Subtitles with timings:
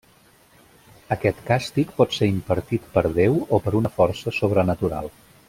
[1.15, 5.13] Aquest càstig pot ser impartit per Déu o per una força sobrenatural.